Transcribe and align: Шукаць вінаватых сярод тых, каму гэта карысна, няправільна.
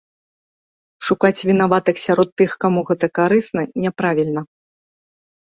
Шукаць 1.09 1.45
вінаватых 1.49 1.95
сярод 2.05 2.29
тых, 2.43 2.51
каму 2.65 2.79
гэта 2.89 3.05
карысна, 3.19 3.61
няправільна. 3.85 4.41